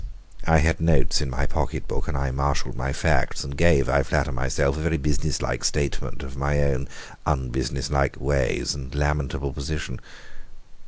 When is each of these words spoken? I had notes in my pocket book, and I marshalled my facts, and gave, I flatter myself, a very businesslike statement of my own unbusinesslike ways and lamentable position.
I 0.47 0.57
had 0.57 0.81
notes 0.81 1.21
in 1.21 1.29
my 1.29 1.45
pocket 1.45 1.87
book, 1.87 2.07
and 2.07 2.17
I 2.17 2.31
marshalled 2.31 2.75
my 2.75 2.91
facts, 2.91 3.43
and 3.43 3.55
gave, 3.55 3.87
I 3.87 4.01
flatter 4.01 4.31
myself, 4.31 4.75
a 4.75 4.79
very 4.81 4.97
businesslike 4.97 5.63
statement 5.63 6.23
of 6.23 6.35
my 6.35 6.59
own 6.63 6.87
unbusinesslike 7.27 8.17
ways 8.19 8.73
and 8.73 8.95
lamentable 8.95 9.53
position. 9.53 9.99